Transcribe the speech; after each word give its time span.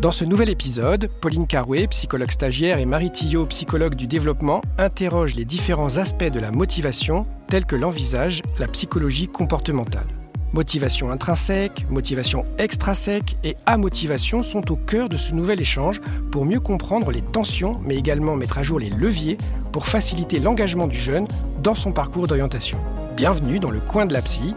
Dans 0.00 0.12
ce 0.12 0.24
nouvel 0.24 0.48
épisode, 0.48 1.10
Pauline 1.20 1.48
Carouet, 1.48 1.88
psychologue 1.88 2.30
stagiaire, 2.30 2.78
et 2.78 2.86
Marie 2.86 3.10
Tillot, 3.10 3.46
psychologue 3.46 3.96
du 3.96 4.06
développement, 4.06 4.60
interrogent 4.78 5.34
les 5.34 5.44
différents 5.44 5.98
aspects 5.98 6.22
de 6.22 6.38
la 6.38 6.52
motivation 6.52 7.24
tels 7.48 7.64
que 7.64 7.74
l'envisage 7.74 8.42
la 8.60 8.68
psychologie 8.68 9.26
comportementale. 9.26 10.06
Motivation 10.52 11.10
intrinsèque, 11.10 11.84
motivation 11.90 12.46
extrinsèque 12.58 13.38
et 13.42 13.56
amotivation 13.66 14.44
sont 14.44 14.70
au 14.70 14.76
cœur 14.76 15.08
de 15.08 15.16
ce 15.16 15.34
nouvel 15.34 15.60
échange 15.60 16.00
pour 16.30 16.44
mieux 16.44 16.60
comprendre 16.60 17.10
les 17.10 17.20
tensions, 17.20 17.80
mais 17.82 17.96
également 17.96 18.36
mettre 18.36 18.58
à 18.58 18.62
jour 18.62 18.78
les 18.78 18.90
leviers 18.90 19.36
pour 19.72 19.86
faciliter 19.86 20.38
l'engagement 20.38 20.86
du 20.86 20.98
jeune 20.98 21.26
dans 21.60 21.74
son 21.74 21.90
parcours 21.90 22.28
d'orientation. 22.28 22.78
Bienvenue 23.16 23.58
dans 23.58 23.72
le 23.72 23.80
coin 23.80 24.06
de 24.06 24.12
la 24.12 24.22
psy, 24.22 24.54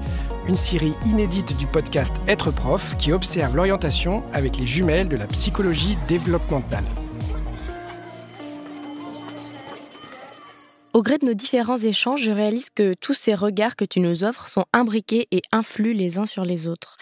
une 0.52 0.58
série 0.58 0.96
inédite 1.06 1.58
du 1.58 1.66
podcast 1.66 2.14
Être 2.28 2.52
prof 2.52 2.98
qui 2.98 3.14
observe 3.14 3.56
l'orientation 3.56 4.22
avec 4.34 4.58
les 4.58 4.68
jumelles 4.68 5.08
de 5.08 5.16
la 5.16 5.26
psychologie 5.28 5.98
développementale. 6.10 6.84
Au 10.94 11.02
gré 11.02 11.18
de 11.18 11.26
nos 11.26 11.34
différents 11.34 11.78
échanges, 11.78 12.22
je 12.22 12.32
réalise 12.32 12.70
que 12.70 12.94
tous 13.00 13.14
ces 13.14 13.34
regards 13.34 13.78
que 13.78 13.86
tu 13.86 14.02
nous 14.02 14.26
offres 14.26 14.50
sont 14.50 14.66
imbriqués 14.74 15.30
et 15.32 15.42
influent 15.54 15.94
les 15.96 16.18
uns 16.18 16.26
sur 16.26 16.44
les 16.44 16.68
autres. 16.68 16.98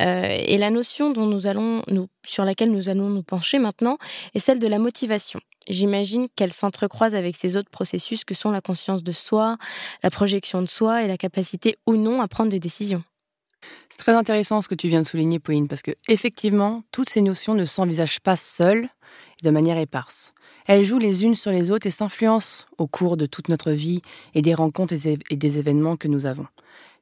Euh, 0.00 0.36
et 0.46 0.58
la 0.58 0.70
notion 0.70 1.10
dont 1.10 1.30
sur 2.26 2.44
laquelle 2.44 2.72
nous 2.72 2.88
allons 2.88 3.08
nous 3.08 3.22
pencher 3.22 3.60
maintenant 3.60 3.98
est 4.34 4.40
celle 4.40 4.58
de 4.58 4.66
la 4.66 4.80
motivation. 4.80 5.38
J'imagine 5.68 6.26
qu'elle 6.34 6.52
s'entrecroise 6.52 7.14
avec 7.14 7.36
ces 7.36 7.56
autres 7.56 7.70
processus 7.70 8.24
que 8.24 8.34
sont 8.34 8.50
la 8.50 8.60
conscience 8.60 9.04
de 9.04 9.12
soi, 9.12 9.58
la 10.02 10.10
projection 10.10 10.60
de 10.60 10.68
soi 10.68 11.04
et 11.04 11.06
la 11.06 11.16
capacité 11.16 11.76
ou 11.86 11.96
non 11.96 12.20
à 12.20 12.26
prendre 12.26 12.50
des 12.50 12.58
décisions. 12.58 13.04
C'est 13.90 13.98
très 13.98 14.14
intéressant 14.14 14.60
ce 14.60 14.68
que 14.68 14.74
tu 14.74 14.88
viens 14.88 15.02
de 15.02 15.06
souligner, 15.06 15.38
Pauline, 15.38 15.68
parce 15.68 15.82
que 15.82 15.92
effectivement, 16.08 16.82
toutes 16.90 17.10
ces 17.10 17.20
notions 17.20 17.54
ne 17.54 17.64
s'envisagent 17.64 18.20
pas 18.20 18.36
seules 18.36 18.88
et 19.40 19.44
de 19.44 19.50
manière 19.50 19.78
éparse. 19.78 20.32
Elles 20.66 20.84
jouent 20.84 20.98
les 20.98 21.24
unes 21.24 21.34
sur 21.34 21.50
les 21.50 21.70
autres 21.70 21.86
et 21.86 21.90
s'influencent 21.90 22.66
au 22.78 22.86
cours 22.86 23.16
de 23.16 23.26
toute 23.26 23.48
notre 23.48 23.72
vie 23.72 24.02
et 24.34 24.42
des 24.42 24.54
rencontres 24.54 24.94
et 25.06 25.36
des 25.36 25.58
événements 25.58 25.96
que 25.96 26.08
nous 26.08 26.26
avons. 26.26 26.46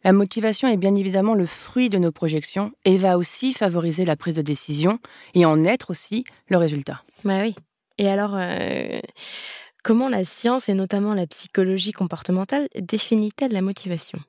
La 0.04 0.12
motivation 0.12 0.68
est 0.68 0.76
bien 0.76 0.94
évidemment 0.94 1.34
le 1.34 1.46
fruit 1.46 1.90
de 1.90 1.98
nos 1.98 2.12
projections 2.12 2.72
et 2.84 2.96
va 2.98 3.18
aussi 3.18 3.52
favoriser 3.52 4.04
la 4.04 4.16
prise 4.16 4.36
de 4.36 4.42
décision 4.42 5.00
et 5.34 5.44
en 5.44 5.64
être 5.64 5.90
aussi 5.90 6.24
le 6.48 6.56
résultat. 6.56 7.02
Bah 7.24 7.40
oui. 7.40 7.56
Et 7.98 8.08
alors, 8.08 8.36
euh, 8.36 9.00
comment 9.82 10.08
la 10.08 10.24
science 10.24 10.68
et 10.68 10.74
notamment 10.74 11.14
la 11.14 11.26
psychologie 11.26 11.92
comportementale 11.92 12.68
définit-elle 12.78 13.52
la 13.52 13.62
motivation? 13.62 14.20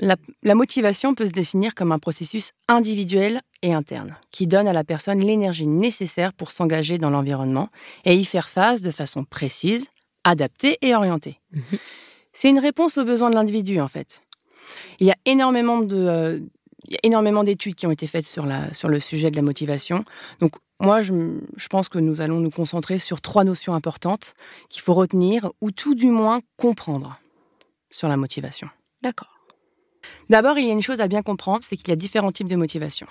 La, 0.00 0.54
motivation 0.54 1.14
peut 1.14 1.26
se 1.26 1.32
définir 1.32 1.74
comme 1.74 1.92
un 1.92 1.98
processus 1.98 2.52
individuel 2.68 3.40
et 3.62 3.72
interne, 3.72 4.16
qui 4.30 4.46
donne 4.46 4.68
à 4.68 4.72
la 4.72 4.84
personne 4.84 5.20
l'énergie 5.20 5.66
nécessaire 5.66 6.32
pour 6.32 6.52
s'engager 6.52 6.98
dans 6.98 7.10
l'environnement 7.10 7.68
et 8.04 8.14
y 8.14 8.24
faire 8.24 8.48
face 8.48 8.82
de 8.82 8.90
façon 8.90 9.24
précise, 9.24 9.88
adaptée 10.24 10.78
et 10.82 10.94
orientée. 10.94 11.40
Mhm. 11.52 11.78
C'est 12.32 12.50
une 12.50 12.58
réponse 12.58 12.98
aux 12.98 13.04
besoins 13.04 13.30
de 13.30 13.34
l'individu, 13.34 13.80
en 13.80 13.88
fait. 13.88 14.22
Il 15.00 15.06
y 15.06 15.10
a 15.10 15.16
énormément 15.24 15.80
de... 15.80 15.96
Euh, 15.96 16.40
énormément 17.02 17.42
d'études 17.42 17.74
qui 17.74 17.86
ont 17.88 17.90
été 17.90 18.06
faites 18.06 18.26
sur, 18.26 18.46
la, 18.46 18.72
sur 18.72 18.88
le 18.88 19.00
sujet 19.00 19.32
de 19.32 19.36
la 19.36 19.42
motivation. 19.42 20.04
Donc, 20.38 20.52
moi, 20.78 21.02
je, 21.02 21.12
je, 21.56 21.66
pense 21.66 21.88
que 21.88 21.98
nous 21.98 22.20
allons 22.20 22.38
nous 22.38 22.50
concentrer 22.50 23.00
sur 23.00 23.20
trois 23.20 23.42
notions 23.42 23.74
importantes 23.74 24.34
qu'il 24.68 24.82
faut 24.82 24.94
retenir 24.94 25.50
ou 25.60 25.72
tout 25.72 25.96
du 25.96 26.10
moins 26.10 26.42
comprendre 26.56 27.18
sur 27.90 28.06
la 28.06 28.16
motivation. 28.16 28.68
D'accord. 29.02 29.35
D'abord, 30.28 30.58
il 30.58 30.66
y 30.66 30.70
a 30.70 30.72
une 30.72 30.82
chose 30.82 31.00
à 31.00 31.08
bien 31.08 31.22
comprendre, 31.22 31.64
c'est 31.68 31.76
qu'il 31.76 31.88
y 31.88 31.92
a 31.92 31.96
différents 31.96 32.32
types 32.32 32.48
de 32.48 32.56
motivation. 32.56 33.06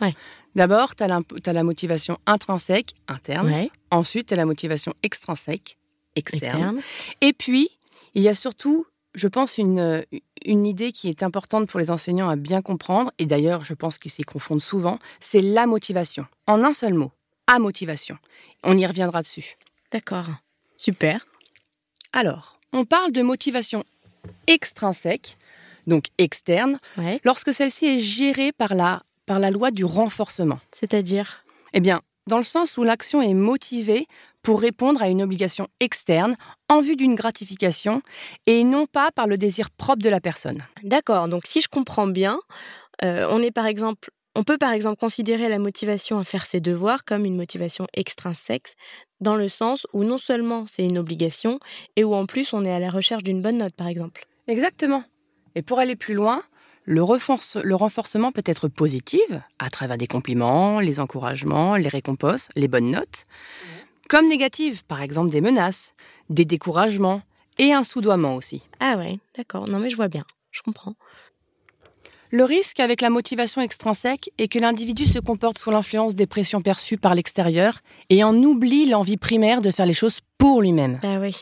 D'abord, 0.55 0.95
tu 0.95 1.03
as, 1.03 1.53
la 1.53 1.63
motivation 1.63 2.17
intrinsèque, 2.25 2.93
interne. 3.07 3.67
Ensuite, 3.91 4.27
tu 4.27 4.33
as 4.33 4.37
la 4.37 4.45
motivation 4.45 4.93
extrinsèque, 5.03 5.77
externe. 6.15 6.79
Et 7.21 7.33
puis, 7.33 7.69
il 8.13 8.21
y 8.21 8.29
a 8.29 8.35
surtout, 8.35 8.85
je 9.13 9.27
pense, 9.27 9.57
une, 9.57 10.05
une 10.45 10.65
idée 10.65 10.91
qui 10.91 11.09
est 11.09 11.23
importante 11.23 11.69
pour 11.69 11.79
les 11.79 11.91
enseignants 11.91 12.29
à 12.29 12.35
bien 12.35 12.61
comprendre, 12.61 13.11
et 13.17 13.25
d'ailleurs, 13.25 13.63
je 13.65 13.73
pense 13.73 13.97
qu'ils 13.97 14.11
s'y 14.11 14.23
confondent 14.23 14.61
souvent, 14.61 14.99
c'est 15.19 15.41
la 15.41 15.67
motivation. 15.67 16.25
En 16.47 16.63
un 16.63 16.73
seul 16.73 16.93
mot, 16.93 17.11
à 17.47 17.59
motivation. 17.59 18.17
On 18.63 18.77
y 18.77 18.85
reviendra 18.85 19.21
dessus. 19.21 19.57
D'accord. 19.91 20.27
Super. 20.77 21.25
Alors, 22.13 22.59
on 22.73 22.85
parle 22.85 23.11
de 23.11 23.21
motivation 23.21 23.83
extrinsèque 24.47 25.37
donc 25.87 26.05
externe, 26.17 26.79
lorsque 27.23 27.53
celle-ci 27.53 27.85
est 27.85 27.99
gérée 27.99 28.51
par 28.51 28.75
la, 28.75 29.03
par 29.25 29.39
la 29.39 29.51
loi 29.51 29.71
du 29.71 29.85
renforcement. 29.85 30.59
C'est-à-dire? 30.71 31.45
Eh 31.73 31.79
bien, 31.79 32.01
dans 32.27 32.37
le 32.37 32.43
sens 32.43 32.77
où 32.77 32.83
l'action 32.83 33.21
est 33.21 33.33
motivée 33.33 34.07
pour 34.41 34.61
répondre 34.61 35.01
à 35.01 35.09
une 35.09 35.21
obligation 35.21 35.67
externe 35.79 36.35
en 36.69 36.81
vue 36.81 36.95
d'une 36.95 37.15
gratification 37.15 38.01
et 38.45 38.63
non 38.63 38.85
pas 38.85 39.11
par 39.11 39.27
le 39.27 39.37
désir 39.37 39.69
propre 39.71 40.03
de 40.03 40.09
la 40.09 40.21
personne. 40.21 40.63
D'accord, 40.83 41.27
donc 41.27 41.45
si 41.45 41.61
je 41.61 41.67
comprends 41.67 42.07
bien, 42.07 42.39
euh, 43.03 43.27
on 43.29 43.41
est 43.41 43.51
par 43.51 43.65
exemple 43.65 44.09
on 44.37 44.43
peut 44.43 44.57
par 44.57 44.73
exemple 44.73 44.97
considérer 44.97 45.47
la 45.47 45.59
motivation 45.59 46.19
à 46.19 46.25
faire 46.25 46.45
ses 46.45 46.59
devoirs 46.59 47.05
comme 47.05 47.23
une 47.23 47.37
motivation 47.37 47.87
extrinsèque, 47.93 48.75
dans 49.21 49.35
le 49.35 49.47
sens 49.47 49.87
où 49.93 50.03
non 50.03 50.17
seulement 50.17 50.65
c'est 50.67 50.83
une 50.83 50.97
obligation, 50.97 51.59
et 51.95 52.03
où 52.03 52.13
en 52.13 52.25
plus 52.25 52.51
on 52.51 52.65
est 52.65 52.71
à 52.71 52.79
la 52.79 52.91
recherche 52.91 53.23
d'une 53.23 53.41
bonne 53.41 53.59
note 53.59 53.75
par 53.75 53.87
exemple. 53.87 54.27
Exactement. 54.47 55.03
Et 55.55 55.61
pour 55.61 55.79
aller 55.79 55.95
plus 55.95 56.13
loin, 56.13 56.43
le, 56.85 57.01
renforcement 57.01 58.31
peut 58.31 58.43
être 58.45 58.67
positif 58.67 59.21
à 59.57 59.69
travers 59.69 59.97
des 59.97 60.07
compliments, 60.07 60.79
les 60.79 60.99
encouragements, 60.99 61.75
les 61.75 61.89
récompenses, 61.89 62.49
les 62.55 62.67
bonnes 62.67 62.91
notes, 62.91 63.25
comme 64.07 64.27
négatif, 64.27 64.83
par 64.83 65.01
exemple 65.01 65.31
des 65.31 65.41
menaces, 65.41 65.95
des 66.29 66.45
découragements 66.45 67.21
et 67.57 67.73
un 67.73 67.83
soudoiement 67.83 68.35
aussi. 68.35 68.63
Ah 68.79 68.95
ouais, 68.97 69.19
d'accord. 69.35 69.67
Non 69.69 69.79
mais 69.79 69.89
je 69.89 69.95
vois 69.95 70.09
bien, 70.09 70.25
je 70.51 70.61
comprends. 70.61 70.95
Le 72.31 72.43
risque 72.43 72.79
avec 72.79 73.01
la 73.01 73.09
motivation 73.09 73.61
extrinsèque 73.61 74.31
est 74.37 74.47
que 74.47 74.59
l'individu 74.59 75.05
se 75.05 75.19
comporte 75.19 75.57
sous 75.57 75.71
l'influence 75.71 76.15
des 76.15 76.27
pressions 76.27 76.61
perçues 76.61 76.97
par 76.97 77.15
l'extérieur 77.15 77.79
et 78.09 78.23
en 78.23 78.35
oublie 78.35 78.87
l'envie 78.87 79.17
primaire 79.17 79.61
de 79.61 79.71
faire 79.71 79.85
les 79.85 79.93
choses 79.93 80.19
pour 80.37 80.61
lui-même. 80.61 80.99
Ah 81.01 81.17
oui, 81.19 81.35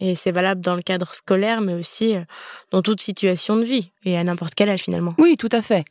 et 0.00 0.14
c'est 0.14 0.32
valable 0.32 0.60
dans 0.60 0.74
le 0.74 0.82
cadre 0.82 1.14
scolaire, 1.14 1.60
mais 1.60 1.74
aussi 1.74 2.16
euh, 2.16 2.24
dans 2.70 2.82
toute 2.82 3.00
situation 3.00 3.56
de 3.56 3.64
vie, 3.64 3.90
et 4.04 4.16
à 4.16 4.24
n'importe 4.24 4.54
quel 4.54 4.68
âge 4.68 4.82
finalement. 4.82 5.14
Oui, 5.18 5.36
tout 5.36 5.48
à 5.52 5.62
fait. 5.62 5.84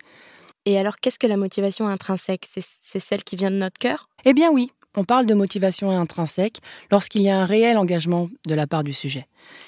Et 0.65 0.77
alors, 0.77 0.97
qu'est-ce 0.97 1.19
que 1.19 1.27
la 1.27 1.37
motivation 1.37 1.87
intrinsèque? 1.87 2.47
C'est 2.81 2.99
celle 2.99 3.23
qui 3.23 3.35
vient 3.35 3.51
de 3.51 3.57
notre 3.57 3.77
cœur? 3.77 4.07
Eh 4.25 4.33
bien 4.33 4.49
oui, 4.49 4.71
on 4.95 5.03
parle 5.03 5.25
de 5.25 5.33
motivation 5.33 5.89
intrinsèque 5.91 6.59
lorsqu'il 6.91 7.21
y 7.21 7.29
a 7.29 7.37
un 7.37 7.45
réel 7.45 7.77
engagement 7.77 8.29
de 8.45 8.55
la 8.55 8.67
part 8.67 8.83
du 8.83 8.93
sujet. 8.93 9.27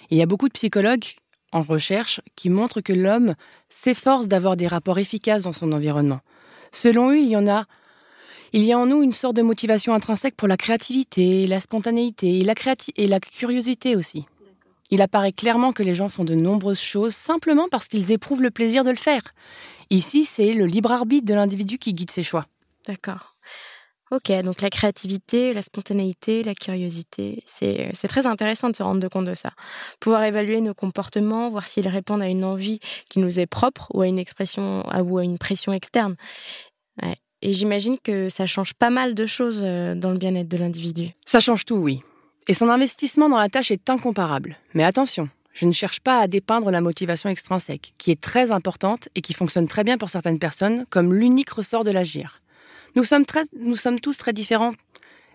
il 0.09 0.17
y 0.17 0.21
a 0.21 0.25
beaucoup 0.25 0.47
de 0.47 0.53
psychologues 0.53 1.05
en 1.51 1.61
recherche 1.61 2.21
qui 2.35 2.49
montrent 2.49 2.81
que 2.81 2.93
l'homme 2.93 3.35
s'efforce 3.69 4.27
d'avoir 4.27 4.57
des 4.57 4.67
rapports 4.67 4.99
efficaces 4.99 5.43
dans 5.43 5.53
son 5.53 5.71
environnement. 5.71 6.19
Selon 6.71 7.11
eux, 7.11 7.17
il 7.17 7.29
y 7.29 7.37
en 7.37 7.47
a 7.47 7.65
il 8.55 8.63
y 8.63 8.71
a 8.71 8.79
en 8.79 8.85
nous 8.85 9.03
une 9.03 9.11
sorte 9.11 9.35
de 9.35 9.41
motivation 9.41 9.93
intrinsèque 9.93 10.37
pour 10.37 10.47
la 10.47 10.55
créativité, 10.55 11.45
la 11.45 11.59
spontanéité 11.59 12.39
et 12.39 13.07
la, 13.07 13.19
curiosité 13.19 13.97
aussi. 13.97 14.25
Il 14.91 15.01
apparaît 15.01 15.33
clairement 15.33 15.73
que 15.73 15.83
les 15.83 15.93
gens 15.93 16.07
font 16.07 16.23
de 16.23 16.35
nombreuses 16.35 16.79
choses 16.79 17.13
simplement 17.13 17.67
parce 17.69 17.89
qu'ils 17.89 18.13
éprouvent 18.13 18.41
le 18.41 18.51
plaisir 18.51 18.85
de 18.85 18.91
le 18.91 18.95
faire. 18.95 19.23
Ici, 19.89 20.23
c'est 20.23 20.53
le 20.53 20.67
libre 20.67 20.93
arbitre 20.93 21.25
de 21.25 21.33
l'individu 21.33 21.77
qui 21.77 21.93
guide 21.93 22.11
ses 22.11 22.23
choix. 22.23 22.45
D'accord. 22.87 23.35
Ok, 24.09 24.31
donc 24.43 24.61
la 24.61 24.69
créativité, 24.69 25.53
la 25.53 25.61
spontanéité, 25.61 26.41
la 26.41 26.55
curiosité, 26.55 27.43
c'est 27.47 28.07
très 28.07 28.25
intéressant 28.25 28.69
de 28.69 28.75
se 28.77 28.83
rendre 28.83 29.05
compte 29.09 29.25
de 29.25 29.33
ça. 29.33 29.51
Pouvoir 29.99 30.23
évaluer 30.23 30.61
nos 30.61 30.73
comportements, 30.73 31.49
voir 31.49 31.67
s'ils 31.67 31.89
répondent 31.89 32.21
à 32.21 32.29
une 32.29 32.45
envie 32.45 32.79
qui 33.09 33.19
nous 33.19 33.37
est 33.37 33.47
propre 33.47 33.89
ou 33.93 34.01
à 34.01 34.07
une 34.07 34.19
expression 34.19 34.81
ou 34.87 35.17
à 35.17 35.23
une 35.23 35.37
pression 35.37 35.73
externe. 35.73 36.15
Et 37.45 37.53
j'imagine 37.53 37.97
que 38.03 38.27
ça 38.29 38.47
change 38.47 38.73
pas 38.73 38.89
mal 38.89 39.13
de 39.13 39.27
choses 39.27 39.61
euh, 39.63 39.93
dans 39.93 40.09
le 40.09 40.17
bien-être 40.17 40.47
de 40.47 40.57
l'individu. 40.57 41.11
Ça 41.27 41.39
change 41.39 41.63
tout, 41.63 41.75
oui. 41.75 42.01
Et 42.47 42.55
son 42.55 42.69
investissement 42.69 43.29
dans 43.29 43.37
la 43.37 43.49
tâche 43.49 43.69
est 43.69 43.87
incomparable. 43.87 44.57
Mais 44.73 44.83
attention, 44.83 45.29
je 45.53 45.67
ne 45.67 45.71
cherche 45.71 45.99
pas 45.99 46.19
à 46.19 46.27
dépeindre 46.27 46.71
la 46.71 46.81
motivation 46.81 47.29
extrinsèque, 47.29 47.93
qui 47.99 48.09
est 48.09 48.19
très 48.19 48.49
importante 48.49 49.09
et 49.13 49.21
qui 49.21 49.35
fonctionne 49.35 49.67
très 49.67 49.83
bien 49.83 49.99
pour 49.99 50.09
certaines 50.09 50.39
personnes 50.39 50.87
comme 50.89 51.13
l'unique 51.13 51.51
ressort 51.51 51.83
de 51.83 51.91
l'agir. 51.91 52.41
Nous 52.95 53.03
sommes, 53.03 53.27
très, 53.27 53.43
nous 53.59 53.75
sommes 53.75 53.99
tous 53.99 54.17
très 54.17 54.33
différents. 54.33 54.73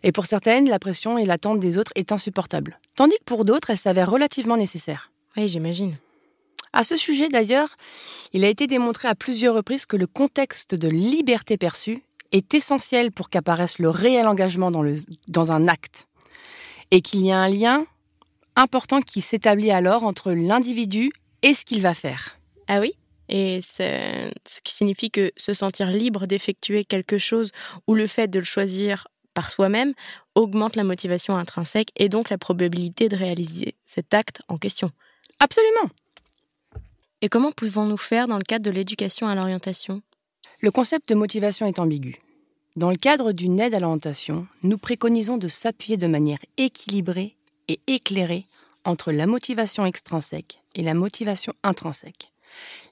Et 0.02 0.10
pour 0.10 0.26
certaines, 0.26 0.68
la 0.68 0.80
pression 0.80 1.16
et 1.16 1.24
l'attente 1.24 1.60
des 1.60 1.78
autres 1.78 1.92
est 1.94 2.10
insupportable. 2.10 2.80
Tandis 2.96 3.14
que 3.20 3.24
pour 3.24 3.44
d'autres, 3.44 3.70
elle 3.70 3.78
s'avère 3.78 4.10
relativement 4.10 4.56
nécessaire. 4.56 5.12
Oui, 5.36 5.46
j'imagine. 5.46 5.96
À 6.72 6.84
ce 6.84 6.96
sujet, 6.96 7.28
d'ailleurs, 7.28 7.76
il 8.32 8.44
a 8.44 8.48
été 8.48 8.66
démontré 8.66 9.08
à 9.08 9.14
plusieurs 9.14 9.54
reprises 9.54 9.86
que 9.86 9.96
le 9.96 10.06
contexte 10.06 10.74
de 10.74 10.88
liberté 10.88 11.56
perçue 11.56 12.02
est 12.32 12.54
essentiel 12.54 13.10
pour 13.10 13.28
qu'apparaisse 13.28 13.78
le 13.78 13.90
réel 13.90 14.28
engagement 14.28 14.70
dans, 14.70 14.82
le, 14.82 14.96
dans 15.28 15.50
un 15.50 15.66
acte, 15.66 16.06
et 16.90 17.00
qu'il 17.02 17.24
y 17.24 17.32
a 17.32 17.38
un 17.38 17.48
lien 17.48 17.86
important 18.56 19.00
qui 19.00 19.20
s'établit 19.20 19.70
alors 19.70 20.04
entre 20.04 20.32
l'individu 20.32 21.10
et 21.42 21.54
ce 21.54 21.64
qu'il 21.64 21.82
va 21.82 21.94
faire. 21.94 22.38
Ah 22.68 22.80
oui 22.80 22.94
Et 23.28 23.60
ce 23.62 24.30
qui 24.62 24.74
signifie 24.74 25.10
que 25.10 25.32
se 25.36 25.54
sentir 25.54 25.90
libre 25.90 26.26
d'effectuer 26.26 26.84
quelque 26.84 27.18
chose 27.18 27.50
ou 27.88 27.94
le 27.94 28.06
fait 28.06 28.28
de 28.28 28.38
le 28.38 28.44
choisir 28.44 29.08
par 29.34 29.50
soi-même 29.50 29.94
augmente 30.34 30.76
la 30.76 30.84
motivation 30.84 31.36
intrinsèque 31.36 31.90
et 31.96 32.08
donc 32.08 32.30
la 32.30 32.38
probabilité 32.38 33.08
de 33.08 33.16
réaliser 33.16 33.74
cet 33.86 34.14
acte 34.14 34.42
en 34.48 34.56
question. 34.56 34.90
Absolument. 35.38 35.88
Et 37.22 37.28
comment 37.28 37.52
pouvons-nous 37.52 37.98
faire 37.98 38.28
dans 38.28 38.38
le 38.38 38.44
cadre 38.44 38.64
de 38.64 38.70
l'éducation 38.70 39.28
à 39.28 39.34
l'orientation? 39.34 40.00
Le 40.60 40.70
concept 40.70 41.10
de 41.10 41.14
motivation 41.14 41.66
est 41.66 41.78
ambigu. 41.78 42.18
Dans 42.76 42.90
le 42.90 42.96
cadre 42.96 43.32
d'une 43.32 43.60
aide 43.60 43.74
à 43.74 43.80
l'orientation, 43.80 44.46
nous 44.62 44.78
préconisons 44.78 45.36
de 45.36 45.46
s'appuyer 45.46 45.98
de 45.98 46.06
manière 46.06 46.38
équilibrée 46.56 47.36
et 47.68 47.78
éclairée 47.88 48.46
entre 48.84 49.12
la 49.12 49.26
motivation 49.26 49.84
extrinsèque 49.84 50.62
et 50.74 50.82
la 50.82 50.94
motivation 50.94 51.52
intrinsèque. 51.62 52.32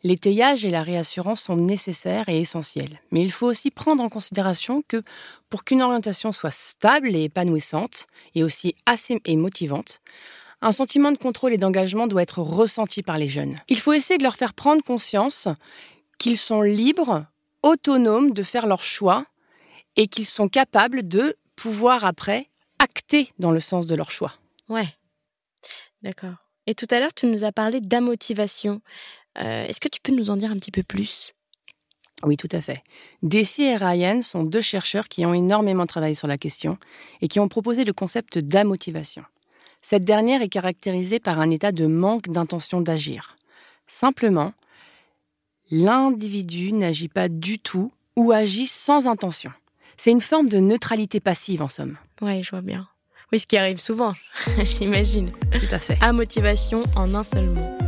L'étayage 0.04 0.66
et 0.66 0.70
la 0.70 0.82
réassurance 0.82 1.40
sont 1.40 1.56
nécessaires 1.56 2.28
et 2.28 2.38
essentiels, 2.38 3.00
mais 3.10 3.22
il 3.22 3.32
faut 3.32 3.46
aussi 3.46 3.70
prendre 3.70 4.02
en 4.02 4.10
considération 4.10 4.82
que 4.86 5.02
pour 5.48 5.64
qu'une 5.64 5.80
orientation 5.80 6.32
soit 6.32 6.50
stable 6.50 7.16
et 7.16 7.24
épanouissante, 7.24 8.06
et 8.34 8.44
aussi 8.44 8.76
assez 8.84 9.22
et 9.24 9.36
motivante, 9.36 10.02
un 10.60 10.72
sentiment 10.72 11.12
de 11.12 11.18
contrôle 11.18 11.52
et 11.52 11.58
d'engagement 11.58 12.06
doit 12.06 12.22
être 12.22 12.40
ressenti 12.40 13.02
par 13.02 13.18
les 13.18 13.28
jeunes. 13.28 13.56
Il 13.68 13.78
faut 13.78 13.92
essayer 13.92 14.18
de 14.18 14.24
leur 14.24 14.36
faire 14.36 14.54
prendre 14.54 14.82
conscience 14.82 15.48
qu'ils 16.18 16.36
sont 16.36 16.62
libres, 16.62 17.26
autonomes 17.62 18.32
de 18.32 18.42
faire 18.42 18.66
leurs 18.66 18.82
choix 18.82 19.24
et 19.96 20.08
qu'ils 20.08 20.26
sont 20.26 20.48
capables 20.48 21.06
de 21.06 21.36
pouvoir 21.56 22.04
après 22.04 22.46
acter 22.78 23.32
dans 23.38 23.50
le 23.50 23.60
sens 23.60 23.86
de 23.86 23.94
leur 23.94 24.10
choix. 24.10 24.34
Ouais, 24.68 24.88
d'accord. 26.02 26.34
Et 26.66 26.74
tout 26.74 26.86
à 26.90 27.00
l'heure, 27.00 27.14
tu 27.14 27.26
nous 27.26 27.44
as 27.44 27.52
parlé 27.52 27.80
d'amotivation. 27.80 28.82
Euh, 29.38 29.64
est-ce 29.66 29.80
que 29.80 29.88
tu 29.88 30.00
peux 30.00 30.12
nous 30.12 30.30
en 30.30 30.36
dire 30.36 30.50
un 30.50 30.58
petit 30.58 30.70
peu 30.70 30.82
plus? 30.82 31.34
Oui, 32.24 32.36
tout 32.36 32.48
à 32.50 32.60
fait. 32.60 32.82
Desi 33.22 33.62
et 33.62 33.76
Ryan 33.76 34.22
sont 34.22 34.42
deux 34.42 34.60
chercheurs 34.60 35.08
qui 35.08 35.24
ont 35.24 35.34
énormément 35.34 35.86
travaillé 35.86 36.14
sur 36.14 36.26
la 36.26 36.36
question 36.36 36.76
et 37.20 37.28
qui 37.28 37.38
ont 37.38 37.48
proposé 37.48 37.84
le 37.84 37.92
concept 37.92 38.38
d'amotivation. 38.38 39.24
Cette 39.82 40.04
dernière 40.04 40.42
est 40.42 40.48
caractérisée 40.48 41.20
par 41.20 41.40
un 41.40 41.50
état 41.50 41.72
de 41.72 41.86
manque 41.86 42.28
d'intention 42.28 42.80
d'agir. 42.80 43.36
Simplement, 43.86 44.52
l'individu 45.70 46.72
n'agit 46.72 47.08
pas 47.08 47.28
du 47.28 47.58
tout 47.58 47.92
ou 48.16 48.32
agit 48.32 48.66
sans 48.66 49.06
intention. 49.06 49.52
C'est 49.96 50.10
une 50.10 50.20
forme 50.20 50.48
de 50.48 50.58
neutralité 50.58 51.20
passive 51.20 51.62
en 51.62 51.68
somme. 51.68 51.96
Oui, 52.20 52.42
je 52.42 52.50
vois 52.50 52.60
bien. 52.60 52.88
Oui, 53.32 53.38
ce 53.38 53.46
qui 53.46 53.56
arrive 53.56 53.78
souvent, 53.78 54.14
j'imagine. 54.62 55.30
Tout 55.52 55.74
à 55.74 55.78
fait. 55.78 55.98
À 56.00 56.12
motivation 56.12 56.84
en 56.96 57.14
un 57.14 57.24
seul 57.24 57.50
mot. 57.50 57.87